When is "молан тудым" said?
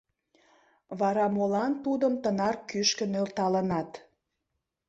1.35-2.13